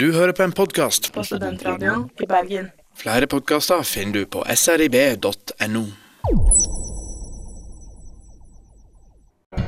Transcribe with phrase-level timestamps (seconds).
[0.00, 1.14] Du hører på en podkast.
[1.14, 2.70] på Studentradioen i Bergen.
[2.96, 5.82] Flere podkaster finner du på srib.no.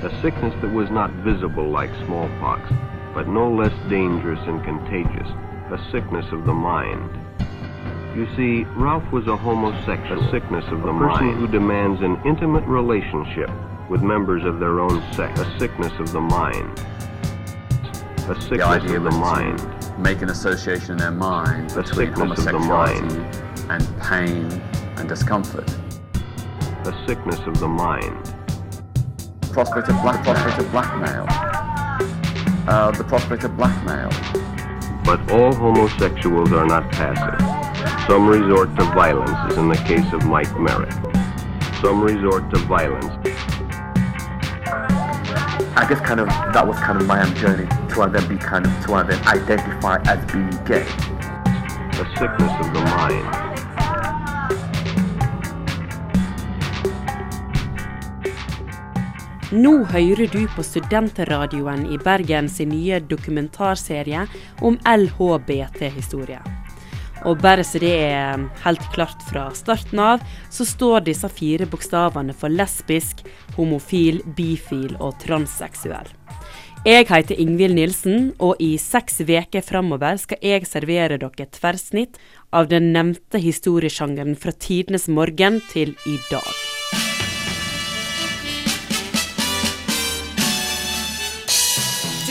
[0.08, 2.60] A sickness that was not visible like smallpox,
[3.16, 5.28] but no less dangerous and contagious,
[5.76, 7.10] a sickness of the mind.
[8.16, 12.16] You see, Ralph was a homosexual, a sickness of the mind, person who demands an
[12.24, 13.50] intimate relationship
[13.90, 16.72] with members of their own sex, a sickness of the mind.
[18.32, 19.81] A sickness idea of the mind.
[20.02, 23.16] Make an association in their mind The between sickness of the homosexuality
[23.70, 24.62] and pain
[24.96, 25.66] and discomfort.
[26.82, 28.34] The sickness of the mind.
[29.52, 31.26] Prospect of black, prospect of blackmail.
[32.68, 34.08] Uh, the prospect of blackmail.
[35.04, 37.40] But all homosexuals are not passive.
[38.08, 40.92] Some resort to violence, as in the case of Mike Merritt.
[41.80, 43.06] Some resort to violence.
[45.76, 49.04] I guess kind of that was kind of my own journey to then become, to
[49.04, 50.86] then identify as being gay.
[52.00, 53.52] A sickness of the mind.
[59.52, 64.24] Nå hører du på Studentradioen i Bergen sin nye dokumentarserie
[64.64, 66.40] om LHBT-historie.
[67.28, 72.32] Og bare så det er helt klart fra starten av, så står disse fire bokstavene
[72.32, 73.20] for lesbisk,
[73.58, 76.08] homofil, bifil og transseksuell.
[76.82, 82.18] Jeg heter Ingvild Nilsen, og i seks uker framover skal jeg servere dere et tverrsnitt
[82.50, 86.71] av den nevnte historiesjangeren fra tidenes morgen til i dag.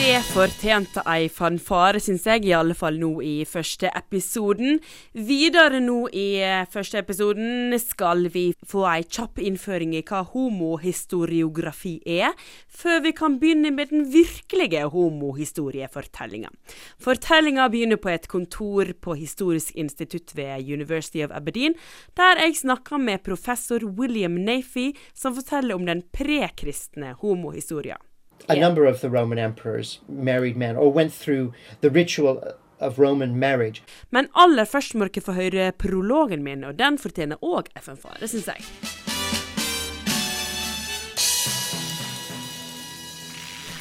[0.01, 4.79] Det fortjente ei fanfare, syns jeg, i alle fall nå i første episoden.
[5.13, 11.93] Videre nå i eh, første episoden skal vi få ei kjapp innføring i hva homohistoriografi
[12.17, 12.33] er,
[12.65, 16.49] før vi kan begynne med den virkelige homohistoriefortellinga.
[16.97, 21.77] Fortellinga begynner på et kontor på Historisk institutt ved University of Aberdeen,
[22.17, 28.01] der jeg snakker med professor William Nafy, som forteller om den prekristne homohistoria.
[28.49, 32.41] A number of the Roman emperors married men or went through the ritual
[32.79, 33.83] of Roman marriage.
[34.09, 38.49] Men aller først må dere få høre prologen min, og den fortjener òg FN-fare, syns
[38.49, 38.65] jeg.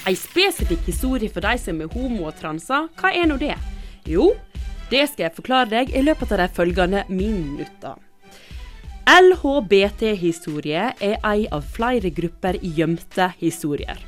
[0.09, 3.56] Ei spesifikk historie for de som er homo og transer, hva er nå det?
[4.09, 4.32] Jo,
[4.91, 7.99] det skal jeg forklare deg i løpet av de følgende minutter.
[9.10, 13.99] LHBT-historie er ei av flere grupper gjemte historier.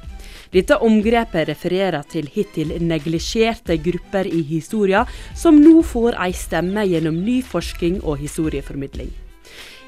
[0.52, 7.22] Dette omgrepet refererer til hittil neglisjerte grupper i historia, som nå får ei stemme gjennom
[7.24, 9.08] ny forskning og historieformidling.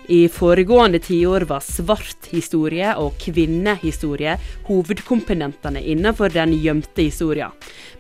[0.09, 4.35] I foregående tiår var svart historie og kvinnehistorie
[4.67, 7.49] hovedkomponentene innenfor den gjemte historia.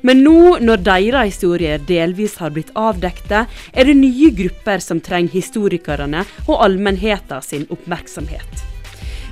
[0.04, 5.32] Men nå, når deres historier delvis har blitt avdekte, er det nye grupper som trenger
[5.32, 8.73] historikerne og allmennheten sin oppmerksomhet.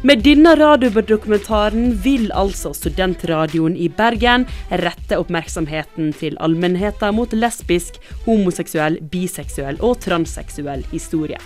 [0.02, 4.48] Med denne radiodokumentaren vil altså studentradioen i Bergen
[4.82, 11.38] rette oppmerksomheten til allmennheten mot lesbisk, homoseksuell, biseksuell og transseksuell historie.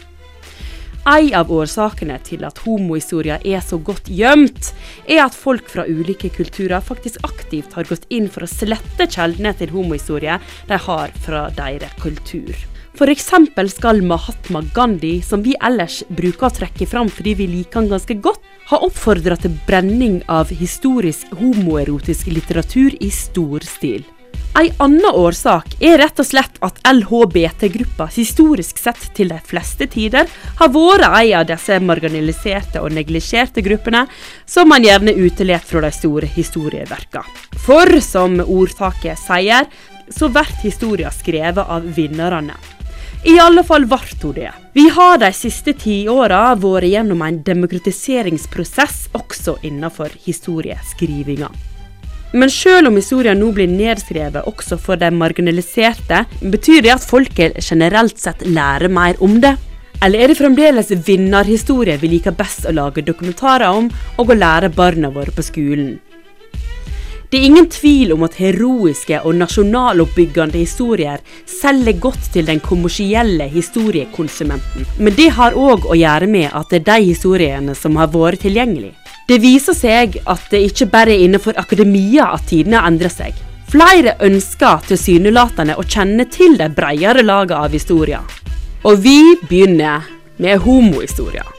[1.06, 4.72] En av årsakene til at homohistoria er så godt gjemt,
[5.04, 9.52] er at folk fra ulike kulturer faktisk aktivt har gått inn for å slette kjeldene
[9.60, 10.40] til homohistorie
[10.72, 12.56] de har fra deres kultur.
[12.96, 13.26] F.eks.
[13.74, 18.14] skal Mahatma Gandhi, som vi ellers bruker å trekke fram fordi vi liker han ganske
[18.24, 18.40] godt,
[18.70, 24.06] ha oppfordra til brenning av historisk homoerotisk litteratur i stor stil.
[24.56, 30.24] Ei anna årsak er rett og slett at LHBT-gruppa historisk sett til de fleste tider
[30.62, 34.06] har vært ei av disse marginaliserte og neglisjerte gruppene
[34.48, 37.26] som man gjerne utelater fra de store historieverka.
[37.66, 39.68] For som ordtaket sier,
[40.08, 42.56] så blir historia skrevet av vinnerne.
[43.26, 44.50] I alle fall ble hun det.
[44.72, 51.48] Vi har de siste tiåra vært gjennom en demokratiseringsprosess også innenfor historieskrivinga.
[52.38, 56.22] Men selv om historien nå blir nedskrevet også for de marginaliserte,
[56.54, 59.56] betyr det at folket generelt sett lærer mer om det?
[60.04, 63.90] Eller er det fremdeles vinnerhistorie vi liker best å lage dokumentarer om,
[64.20, 65.96] og å lære barna våre på skolen?
[67.36, 73.44] Det er ingen tvil om at heroiske og nasjonaloppbyggende historier selger godt til den kommersielle
[73.52, 74.86] historiekonsumenten.
[74.96, 78.40] Men det har òg å gjøre med at det er de historiene som har vært
[78.46, 78.94] tilgjengelige.
[79.28, 83.36] Det viser seg at det ikke bare er innenfor akademia at tidene endrer seg.
[83.68, 88.24] Flere ønsker tilsynelatende å kjenne til de bredere lagene av historier.
[88.88, 90.08] Og vi begynner
[90.40, 91.55] med homohistorier.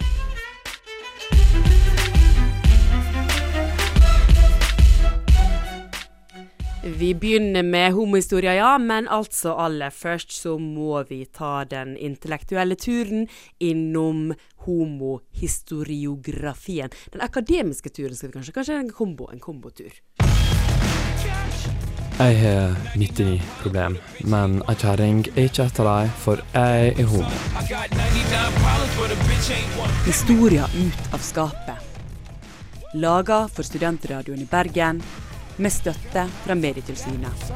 [6.96, 12.76] Vi begynner med homohistoria, ja, men altså aller først så må vi ta den intellektuelle
[12.80, 13.28] turen
[13.60, 16.90] innom homohistoriografien.
[17.12, 19.92] Den akademiske turen skal vi kanskje Kanskje en kombo, en kombotur.
[22.18, 27.06] Jeg har 99 problem, men ei kjerring er ikke et av dem, for jeg er
[27.12, 27.36] homo.
[30.08, 31.78] Historia ut av skapet.
[32.96, 35.04] Laga for studentradioen i Bergen,
[35.58, 37.52] med støtte fra Medietilsynet.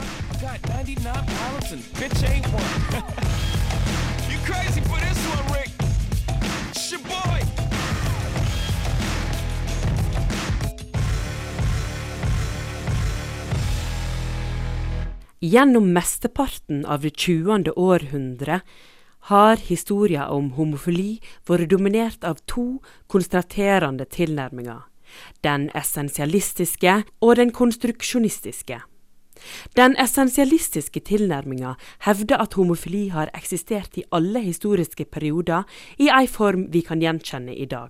[15.41, 17.73] Gjennom mesteparten av det 20.
[17.73, 18.59] århundre
[19.31, 21.19] har historien om homofili
[21.49, 22.65] vært dominert av to
[23.09, 24.90] konstraterende tilnærminger,
[25.43, 28.81] den essensialistiske og den konstruksjonistiske.
[29.77, 31.73] Den essensialistiske tilnærminga
[32.05, 35.63] hevder at homofili har eksistert i alle historiske perioder
[35.97, 37.89] i ei form vi kan gjenkjenne i dag.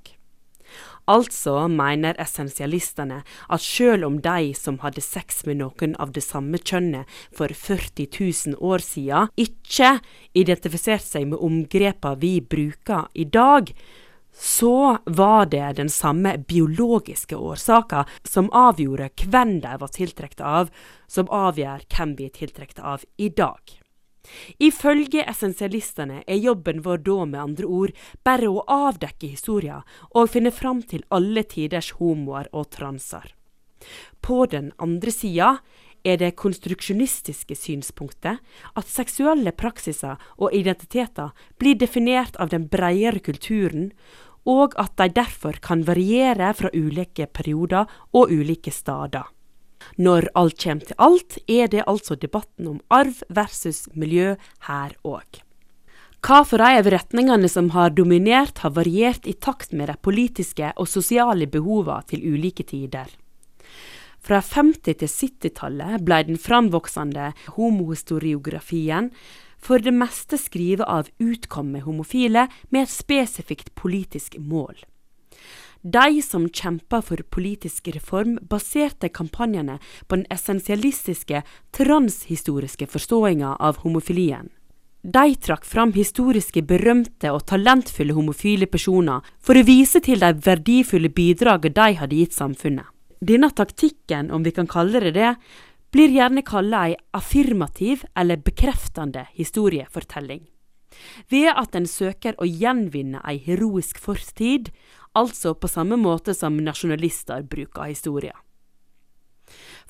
[1.12, 6.62] Altså mener essensialistene at selv om de som hadde sex med noen av det samme
[6.62, 8.07] kjønnet for 40
[8.53, 9.97] 000 år siden, ikke
[10.38, 13.73] identifiserte seg med omgrepa vi bruker i dag,
[14.33, 20.72] så var det den samme biologiske årsaka som avgjorde hvem de var tiltrukket av,
[21.07, 23.81] som avgjør hvem vi er tiltrukket av i dag.
[24.62, 27.94] Ifølge essensialistene er jobben vår da med andre ord
[28.24, 29.81] bare å avdekke historia
[30.12, 33.33] og finne fram til alle tiders homoer og transer.
[34.22, 35.56] På den andre sida
[36.03, 38.39] er det konstruksjonistiske synspunktet
[38.75, 41.31] at seksuelle praksiser og identiteter
[41.62, 43.92] blir definert av den bredere kulturen,
[44.45, 49.30] og at de derfor kan variere fra ulike perioder og ulike steder.
[49.98, 54.36] Når alt kommer til alt, er det altså debatten om arv versus miljø
[54.68, 55.42] her òg.
[56.21, 60.69] Hva for de av retningene som har dominert, har variert i takt med de politiske
[60.77, 63.09] og sosiale behovene til ulike tider.
[64.21, 69.09] Fra 50- til 70-tallet ble den framvoksende homohistoriografien
[69.62, 74.77] for det meste skrevet av utkomme homofile med et spesifikt politisk mål.
[75.81, 81.41] De som kjempa for politisk reform, baserte kampanjene på den essensialistiske,
[81.73, 84.51] transhistoriske forståinga av homofilien.
[85.01, 91.09] De trakk fram historiske, berømte og talentfulle homofile personer for å vise til de verdifulle
[91.09, 92.85] bidragene de hadde gitt samfunnet.
[93.21, 95.35] Denne taktikken, om vi kan kalle det det,
[95.94, 100.47] blir gjerne kalla ei affirmativ eller bekreftende historiefortelling.
[101.29, 104.71] Ved at en søker å gjenvinne ei heroisk fortid,
[105.13, 108.33] altså på samme måte som nasjonalister bruker historia.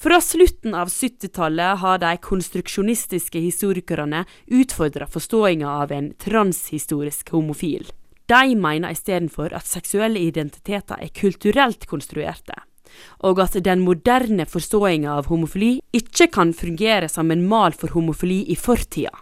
[0.02, 7.86] Fra slutten av 70-tallet har de konstruksjonistiske historikerne utfordra forståinga av en transhistorisk homofil.
[8.26, 12.58] De mener istedenfor at seksuelle identiteter er kulturelt konstruerte,
[13.26, 18.44] og at den moderne forståinga av homofili ikke kan fungere som en mal for homofili
[18.52, 19.14] i fortida.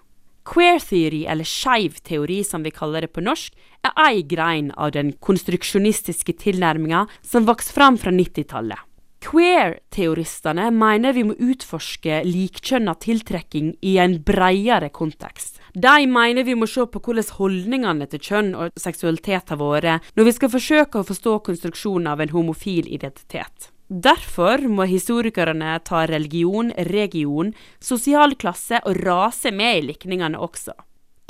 [0.50, 3.54] Queer theory, eller skeiv teori som vi kaller det på norsk,
[3.86, 8.80] er ei grein av den konstruksjonistiske tilnærminga som vokste fram fra 90-tallet.
[9.20, 15.59] Queer-teoristene mener vi må utforske likkjønna tiltrekking i en bredere kontekst.
[15.80, 20.28] De mener vi må se på hvordan holdningene til kjønn og seksualitet har vært, når
[20.28, 23.70] vi skal forsøke å forstå konstruksjonen av en homofil identitet.
[23.88, 30.76] Derfor må historikerne ta religion, region, sosial klasse og rase med i likningene også.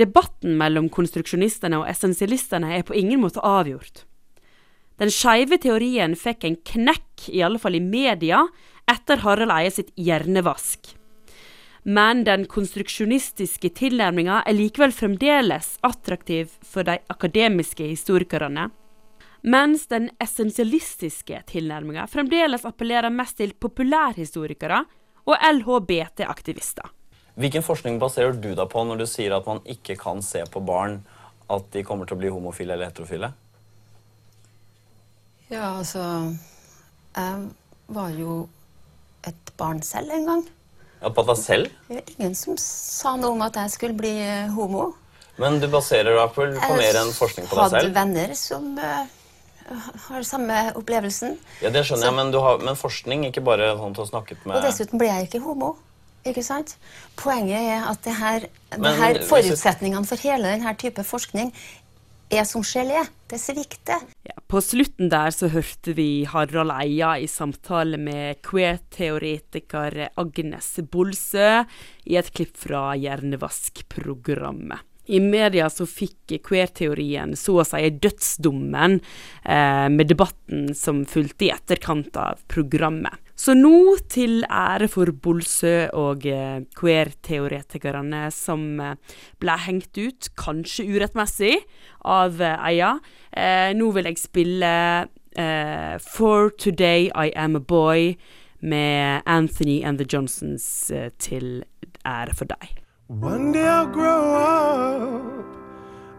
[0.01, 4.05] Debatten mellom konstruksjonistene og essensialistene er på ingen måte avgjort.
[4.99, 8.47] Den skeive teorien fikk en knekk, i alle fall i media,
[8.89, 10.95] etter Harald Eie sitt hjernevask.
[11.83, 18.67] Men den konstruksjonistiske tilnærminga er likevel fremdeles attraktiv for de akademiske historikerne,
[19.41, 24.83] mens den essensialistiske tilnærminga fremdeles appellerer mest til populærhistorikere
[25.29, 26.91] og LHBT-aktivister.
[27.39, 30.59] Hvilken forskning baserer du deg på når du sier at man ikke kan se på
[30.59, 30.99] barn
[31.49, 33.31] at de kommer til å bli homofile eller heterofile?
[35.49, 36.03] Ja, altså
[37.15, 37.47] Jeg
[37.89, 38.43] var jo
[39.25, 40.43] et barn selv en gang.
[40.99, 41.69] Ja, På deg selv?
[41.87, 44.91] Det var ingen som sa noe om at jeg skulle bli eh, homo.
[45.39, 47.77] Men du baserer deg på, på mer enn forskning på deg selv?
[47.77, 49.13] Jeg hadde venner som eh,
[50.07, 51.37] har samme opplevelsen.
[51.63, 54.39] Ja, det skjønner jeg, men, du har, men forskning, ikke bare sånn til å snakke
[54.43, 55.75] med Og dessuten ble jeg ikke homo.
[56.27, 56.75] Ikke sant?
[57.19, 61.53] Poenget er at det her, det her forutsetningene for hele denne type forskning
[62.29, 63.05] er som gelé.
[63.29, 64.01] Det svikter.
[64.25, 71.63] Ja, på slutten der så hørte vi Harald Eia i samtale med queer-teoretiker Agnes Bolsø
[72.09, 74.85] i et klipp fra Hjernevask-programmet.
[75.09, 81.53] I media så fikk queer-teorien så å si dødsdommen eh, med debatten som fulgte i
[81.53, 83.17] etterkant av programmet.
[83.39, 88.97] Så nå, til ære for Bolsø og eh, queer-teoretikerne som eh,
[89.39, 91.53] ble hengt ut, kanskje urettmessig,
[92.03, 92.97] av eh, Eia,
[93.31, 94.73] eh, nå vil jeg spille
[95.39, 98.17] eh, For Today I Am A Boy
[98.59, 101.63] med Anthony and the Johnsons eh, til
[102.03, 102.75] ære for deg.
[103.07, 105.47] One day I'll grow up,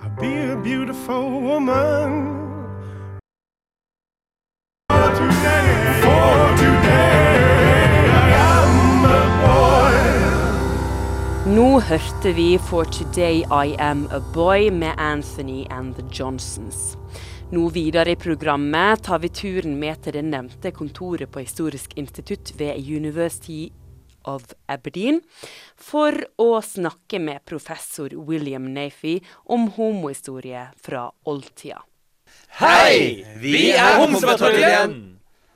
[0.00, 2.48] I'll be a beautiful woman.
[4.88, 6.79] For today, for today,
[11.50, 16.94] Nå hørte vi For Today I Am A Boy med Anthony and the Johnsons.
[17.50, 22.52] Nå videre i programmet tar vi turen med til det nevnte kontoret på Historisk institutt
[22.60, 23.72] ved University
[24.30, 25.22] of Aberdeen
[25.74, 29.18] for å snakke med professor William Nafy
[29.50, 31.82] om homohistorie fra oldtida.
[32.62, 33.24] Hei!
[33.42, 35.00] Vi er Homsepatruljen!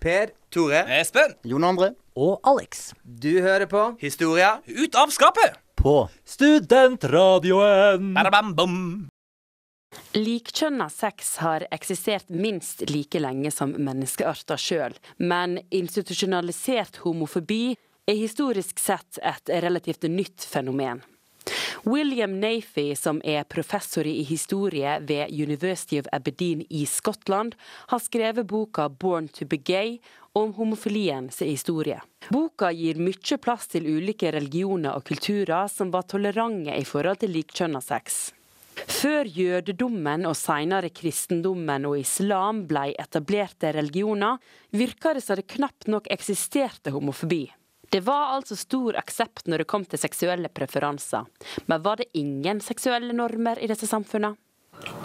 [0.03, 2.91] Per, Tore, Espen, Jon André og Alex.
[3.05, 5.61] Du hører på Historia ut av skapet!
[5.85, 8.17] På Studentradioen!
[10.17, 17.77] Likkjønna sex har eksistert minst like lenge som menneskearta sjøl, men institusjonalisert homofobi
[18.09, 21.05] er historisk sett et relativt nytt fenomen.
[21.83, 27.55] William Nafy, som er professor i historie ved University of Aberdeen i Skottland,
[27.87, 29.99] har skrevet boka 'Born to be gay'
[30.33, 32.01] om homofiliens historie.
[32.29, 37.31] Boka gir mye plass til ulike religioner og kulturer som var tolerante i forhold til
[37.31, 38.33] likkjønna sex.
[38.75, 44.41] Før jødedommen og senere kristendommen og islam ble etablerte religioner,
[44.75, 47.47] virka det som det knapt nok eksisterte homofobi.
[47.91, 51.25] Det var altså stor aksept når det kom til seksuelle preferanser,
[51.67, 54.37] men var det ingen seksuelle normer i disse samfunnene?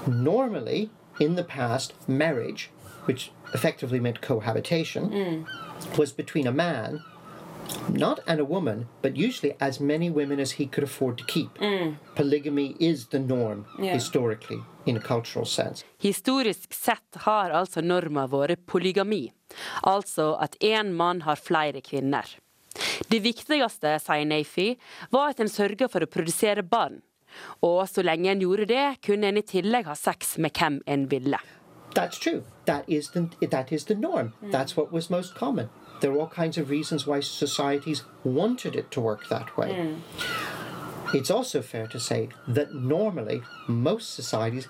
[0.07, 2.69] Normally, in the past, marriage,
[3.07, 5.45] which effectively meant cohabitation,
[5.97, 7.01] was between a man,
[7.89, 11.49] not and a woman, but usually as many women as he could afford to keep.
[12.15, 13.93] Polygamy is the norm Yeah.
[13.93, 15.85] historically, in a cultural sense.
[15.99, 19.31] Historisk sett har altså norma vært polygami,
[19.83, 22.25] altså at én mann har flere kvinner.
[23.07, 24.73] Det viktigste, sier Nafy,
[25.11, 26.99] var at en sørga for å produsere barn.
[27.61, 31.07] Og så lenge en gjorde det, kunne en i tillegg ha sex med hvem en
[31.11, 31.39] ville.
[31.95, 32.43] That's true.
[32.65, 34.33] That is the that is the norm.
[34.41, 34.51] Mm.
[34.51, 35.69] That's what was most common.
[36.01, 39.73] There are all kinds of reasons why societies wanted it to work that way.
[39.73, 40.01] Mm.
[41.13, 44.67] It's also fair to say that normally most societies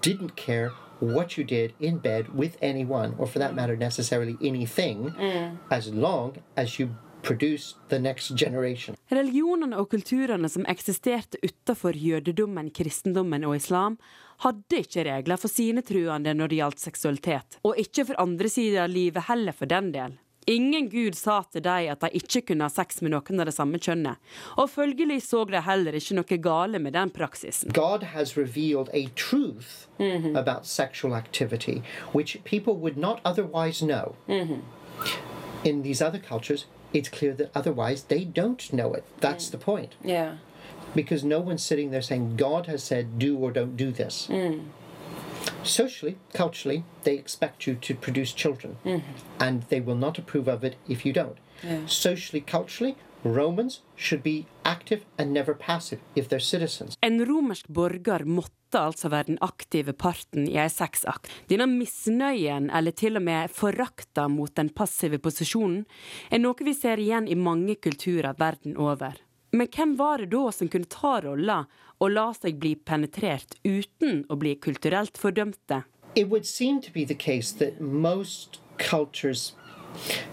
[0.00, 0.70] didn't care
[1.00, 5.58] what you did in bed with anyone, or for that matter, necessarily anything, mm.
[5.70, 8.96] as long as you produced the next generation.
[9.08, 13.98] Religionene og kulturene som eksisterte utenfor jødedommen, kristendommen og islam,
[14.42, 18.84] hadde ikke regler for sine truende når det gjaldt seksualitet, og ikke for andre sider
[18.84, 20.18] av livet heller, for den del.
[20.50, 23.54] Ingen gud sa til dem at de ikke kunne ha sex med noen av det
[23.54, 24.18] samme kjønnet,
[24.58, 27.70] og følgelig så de heller ikke noe gale med den praksisen.
[27.70, 29.86] God has revealed a truth
[30.34, 34.16] about sexual activity which people would not otherwise know.
[35.62, 39.04] In these other cultures, it's clear that otherwise they don't know it.
[39.20, 39.94] That's the point.
[40.02, 40.36] Yeah.
[40.94, 44.26] Because no one's sitting there saying, God has said, do or don't do this.
[44.30, 44.66] Mm.
[45.64, 49.12] Socially, culturally, they expect you to produce children, mm-hmm.
[49.40, 51.38] and they will not approve of it if you don't.
[51.62, 51.86] Yeah.
[51.86, 56.96] Socially, culturally, Romans should be active and never passive if they're citizens.
[57.00, 61.30] En romersk borger måtte altså være den aktive parten i ei sexakt.
[61.50, 65.84] Denne misnøyen, eller til og med forakta mot den passive posisjonen,
[66.30, 69.20] er noe vi ser igjen i mange kulturer verden over.
[69.52, 71.62] Men hvem var det da som kunne ta rolla
[72.00, 75.82] og la seg bli penetrert uten å bli kulturelt fordømte?
[76.14, 79.54] It would seem to be the case that most cultures,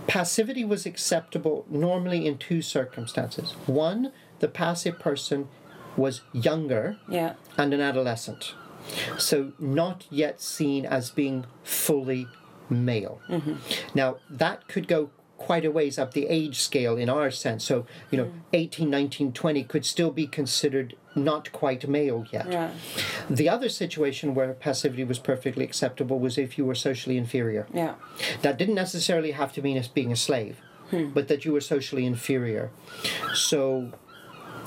[0.07, 3.51] passivity was acceptable normally in two circumstances.
[3.65, 5.47] One, the passive person
[5.97, 7.33] was younger Yeah.
[7.57, 8.53] and an adolescent,
[9.17, 12.27] so not yet seen as being fully
[12.69, 13.19] male.
[13.29, 13.55] Mm-hmm.
[13.93, 17.63] Now, that could go quite a ways up the age scale in our sense.
[17.63, 22.71] So, you know, 18, 19, 20 could still be considered not quite male yet.
[23.29, 27.65] The other situation where passivity was perfectly acceptable was if you were socially inferior.
[27.73, 27.95] Yeah.
[28.41, 32.05] That didn't necessarily have to mean as being a slave, but that you were socially
[32.05, 32.69] inferior.
[33.33, 33.91] So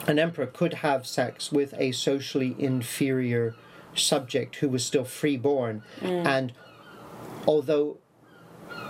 [0.07, 3.55] an emperor could have sex with a socially inferior
[3.95, 5.83] subject who was still freeborn.
[6.01, 6.27] Mm.
[6.27, 6.53] And
[7.47, 7.99] although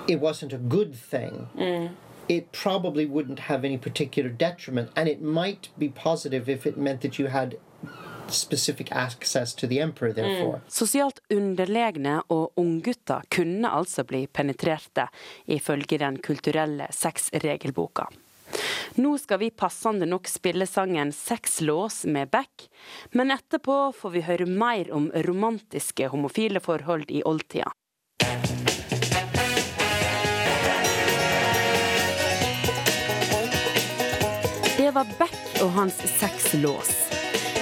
[0.09, 1.89] it wasn't a good thing, Mm.
[2.29, 4.91] it probably wouldn't have any particular detriment.
[4.97, 7.55] And it might be positive if it meant that you had
[8.29, 10.61] specific access to the emperor, therefore.
[10.69, 15.09] Sosialt underlegne og unggutter kunne altså bli penetrerte,
[15.47, 18.07] ifølge den kulturelle sexregelboka.
[18.97, 22.69] Nå skal vi passende nok spille sangen Sexlås med Beck,
[23.13, 27.73] men etterpå får vi høre mer om romantiske homofile forhold i oldtida.
[34.93, 36.91] Det var Beck og hans sexlås.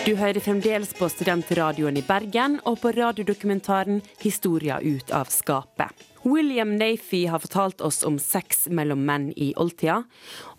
[0.02, 5.94] Du hører fremdeles på Studentradioen i Bergen og på radiodokumentaren 'Historia ut av skapet'.
[6.24, 10.02] William Nafy har fortalt oss om sex mellom menn i oldtida,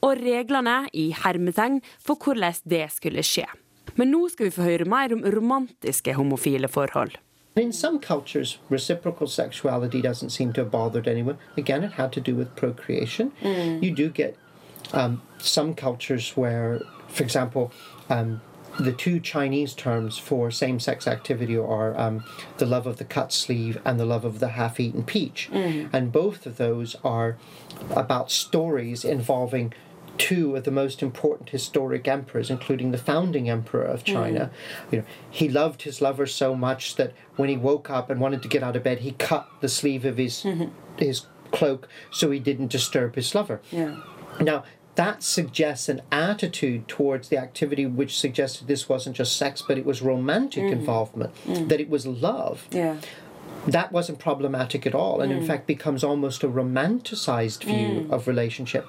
[0.01, 3.50] og reglene i hermetegn for hvordan det skulle skje.
[3.96, 7.18] Men nå skal vi få høre mer om romantiske homofile forhold.
[7.58, 11.38] In some cultures, reciprocal sexuality doesn't seem to have bothered anyone.
[11.58, 13.34] Again, it had to do with procreation.
[13.44, 13.84] Mm.
[13.84, 14.38] You do get
[14.94, 17.72] um, some cultures where, for example,
[18.10, 18.42] um,
[18.80, 22.24] the two Chinese terms for same sex activity are um,
[22.58, 25.50] the love of the cut sleeve and the love of the half eaten peach.
[25.52, 25.90] Mm.
[25.92, 27.38] And both of those are
[27.92, 29.74] about stories involving
[30.18, 34.52] two of the most important historic emperors, including the founding emperor of China.
[34.92, 38.42] You know, he loved his lover so much that when he woke up and wanted
[38.44, 40.46] to get out of bed, he cut the sleeve of his
[40.98, 43.62] his cloak so he didn't disturb his lover.
[43.72, 43.98] Yeah.
[44.40, 44.64] Now,
[44.96, 49.86] that suggests an attitude towards the activity which suggested this wasn't just sex, but it
[49.86, 50.72] was romantic Mhm.
[50.72, 51.70] involvement, Mm.
[51.70, 52.68] that it was love.
[52.72, 52.96] Yeah.
[53.68, 55.48] That wasn't problematic at all, and in Mm.
[55.48, 58.12] fact becomes almost a romanticized view Mm.
[58.12, 58.86] of relationship.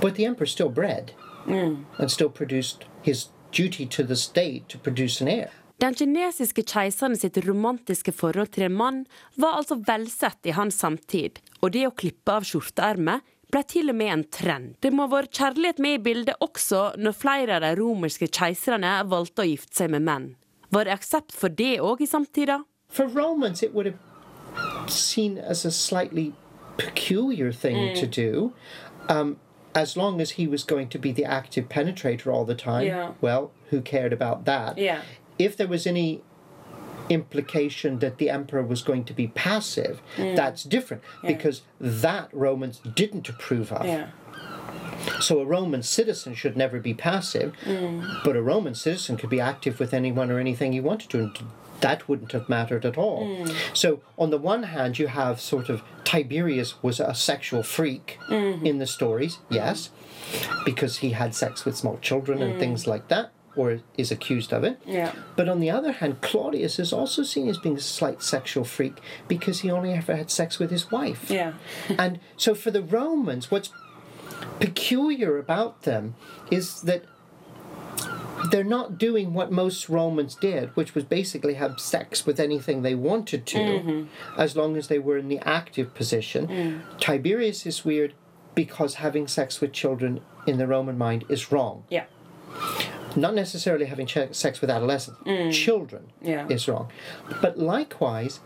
[0.00, 1.12] But the emperor still bred
[1.46, 1.76] Mm.
[1.98, 5.48] and still produced his duty to the state to produce an heir.
[5.80, 9.06] Den kinesiske keiseren sitt romantiske forhold til en mann
[9.36, 11.30] var altså velsett i hans samtid,
[11.62, 14.74] og det å klippe av skjorteermet ble til og med en trend.
[14.80, 18.92] Det må ha vært kjærlighet med i bildet også når flere av de romerske keiserne
[19.10, 20.28] valgte å gifte seg med menn.
[20.70, 22.60] Var det aksept for det òg i samtida?
[22.88, 26.32] For Romans, it would have seen as a slightly
[26.76, 27.94] peculiar thing Mm.
[28.00, 28.52] to do.
[29.08, 29.36] Um,
[29.74, 33.10] as long as he was going to be the active penetrator all the time, Yeah.
[33.20, 34.78] well, who cared about that?
[34.78, 35.02] Yeah.
[35.38, 36.20] If there was any
[37.10, 40.36] implication that the emperor was going to be passive, Mm.
[40.36, 41.32] that's different Yeah.
[41.32, 43.84] because that Romans didn't approve of.
[43.84, 44.06] Yeah.
[45.20, 48.22] So a Roman citizen should never be passive, Mm.
[48.24, 51.36] but a Roman citizen could be active with anyone or anything he wanted to, and
[51.80, 53.26] that wouldn't have mattered at all.
[53.26, 53.54] Mm.
[53.72, 58.64] So on the one hand, you have sort of Tiberius was a sexual freak Mhm.
[58.64, 59.90] in the stories, yes,
[60.64, 62.58] because he had sex with small children and Mm.
[62.58, 64.80] things like that, or is accused of it.
[64.86, 65.12] Yeah.
[65.36, 68.98] But on the other hand, Claudius is also seen as being a slight sexual freak
[69.28, 71.30] because he only ever had sex with his wife.
[71.30, 71.54] Yeah.
[71.98, 73.70] and so for the Romans, what's
[74.60, 76.14] peculiar about them
[76.50, 77.04] is that
[78.50, 82.94] they're not doing what most Romans did, which was basically have sex with anything they
[82.94, 84.06] wanted to, Mhm.
[84.38, 86.46] as long as they were in the active position.
[86.48, 86.80] Mm.
[86.98, 88.14] Tiberius is weird
[88.54, 91.84] because having sex with children in the Roman mind is wrong.
[91.90, 92.04] Yeah.
[93.16, 95.52] Not necessarily having sex with adolescents, Mm.
[95.52, 96.46] children Yeah.
[96.48, 96.88] is wrong.
[97.42, 98.40] But likewise,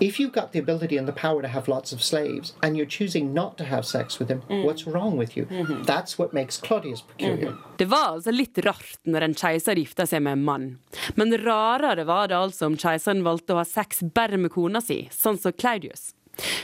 [0.00, 2.84] if you've got the ability and the power to have lots of slaves and you're
[2.98, 4.64] choosing not to have sex with them, Mm.
[4.64, 5.46] what's wrong with you?
[5.46, 5.86] Mhm.
[5.86, 7.54] That's what makes Claudius peculiar.
[7.78, 10.78] Det var altså litt rart når en keiser gifta seg med en mann.
[11.16, 15.08] Men rarere var det altså om keiseren valgte å ha sex bare med kona si,
[15.12, 16.12] sånn som Claudius.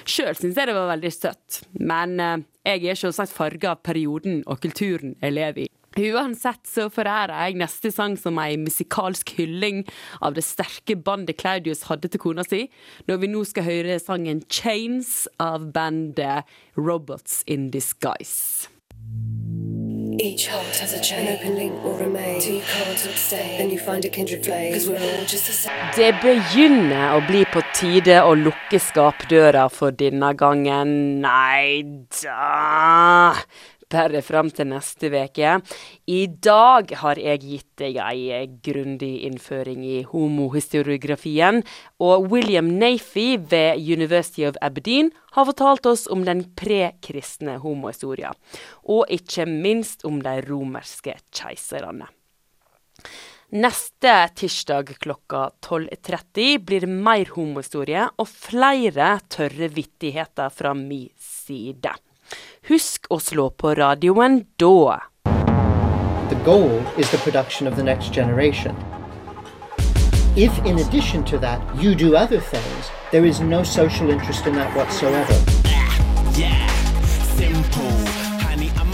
[0.05, 4.43] Sjøl syns jeg det var veldig søtt, men eh, jeg er selvsagt farga av perioden
[4.49, 5.69] og kulturen jeg lever i.
[5.99, 9.83] Uansett så forærer jeg neste sang som ei musikalsk hylling
[10.23, 12.69] av det sterke bandet Claudius hadde til kona si,
[13.11, 18.69] når vi nå skal høre sangen 'Chains' av bandet Robots in Disguise.
[20.23, 22.41] Each heart has a chain, open link will remain.
[22.41, 24.75] Till you can't abstain, then you find a kindred flame.
[24.75, 25.91] Cause we're all just the same.
[25.97, 31.23] Det begynner å bli på tide å lukke skapdøra for denne gangen.
[31.25, 33.43] Nei da.
[33.91, 35.55] Bare fram til neste uke.
[36.07, 41.65] I dag har jeg gitt deg ei grundig innføring i homohistoriografien.
[41.99, 48.31] Og William Nafy ved University of Aberdeen har fortalt oss om den prekristne homohistoria.
[48.87, 52.07] Og ikke minst om de romerske keiserne.
[53.51, 61.97] Neste tirsdag klokka 12.30 blir mer homohistorie og flere tørre vittigheter fra min side.
[62.69, 65.01] Husk å slå på radioen da.
[66.31, 68.77] The goal is the production of the next generation.
[70.37, 74.55] If, in addition to that, you do other things, there is no social interest in
[74.55, 75.35] that whatsoever.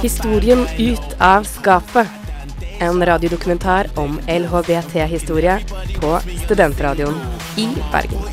[0.03, 2.07] Historien ut av skapet.
[2.79, 5.61] En radiodokumentar om LHBT-historie
[6.01, 7.14] på Studentradioen
[7.57, 8.26] i Bergen.